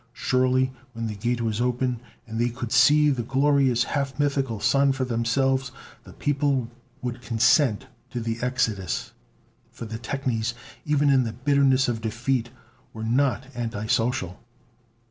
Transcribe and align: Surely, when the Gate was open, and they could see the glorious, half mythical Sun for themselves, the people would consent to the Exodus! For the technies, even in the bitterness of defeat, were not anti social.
Surely, 0.13 0.71
when 0.93 1.05
the 1.05 1.13
Gate 1.13 1.41
was 1.41 1.61
open, 1.61 1.99
and 2.25 2.41
they 2.41 2.49
could 2.49 2.71
see 2.71 3.11
the 3.11 3.21
glorious, 3.21 3.83
half 3.83 4.17
mythical 4.17 4.59
Sun 4.59 4.93
for 4.93 5.05
themselves, 5.05 5.71
the 6.05 6.13
people 6.13 6.71
would 7.03 7.21
consent 7.21 7.85
to 8.09 8.19
the 8.19 8.39
Exodus! 8.41 9.11
For 9.69 9.85
the 9.85 9.99
technies, 9.99 10.55
even 10.87 11.11
in 11.11 11.23
the 11.23 11.33
bitterness 11.33 11.87
of 11.87 12.01
defeat, 12.01 12.49
were 12.93 13.03
not 13.03 13.43
anti 13.53 13.85
social. 13.85 14.39